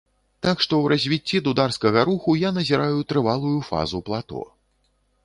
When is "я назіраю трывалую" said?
2.47-3.55